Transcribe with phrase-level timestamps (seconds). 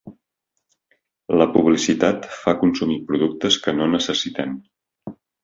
[1.41, 4.59] La publicitat fa consumir productes que no necessitem.